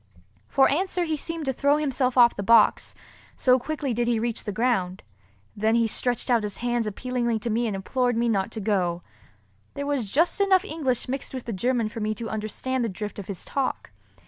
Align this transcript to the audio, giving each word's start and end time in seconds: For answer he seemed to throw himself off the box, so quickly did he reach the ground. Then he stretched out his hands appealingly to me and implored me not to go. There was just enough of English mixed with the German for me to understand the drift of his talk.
For 0.47 0.67
answer 0.67 1.03
he 1.03 1.15
seemed 1.15 1.45
to 1.45 1.53
throw 1.53 1.77
himself 1.77 2.17
off 2.17 2.35
the 2.35 2.41
box, 2.41 2.95
so 3.35 3.59
quickly 3.59 3.93
did 3.93 4.07
he 4.07 4.17
reach 4.19 4.45
the 4.45 4.51
ground. 4.51 5.03
Then 5.55 5.75
he 5.75 5.85
stretched 5.85 6.27
out 6.27 6.41
his 6.41 6.57
hands 6.57 6.87
appealingly 6.87 7.37
to 7.37 7.51
me 7.51 7.67
and 7.67 7.75
implored 7.75 8.17
me 8.17 8.27
not 8.27 8.49
to 8.53 8.59
go. 8.59 9.03
There 9.75 9.85
was 9.85 10.09
just 10.11 10.41
enough 10.41 10.63
of 10.63 10.71
English 10.71 11.07
mixed 11.07 11.35
with 11.35 11.45
the 11.45 11.53
German 11.53 11.87
for 11.87 11.99
me 11.99 12.15
to 12.15 12.29
understand 12.31 12.83
the 12.83 12.89
drift 12.89 13.19
of 13.19 13.27
his 13.27 13.45
talk. 13.45 13.91